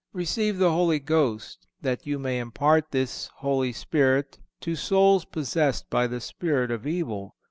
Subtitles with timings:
[0.13, 6.07] Receive the Holy Ghost, that you may impart this Holy Spirit to souls possessed by
[6.07, 7.35] the spirit of evil.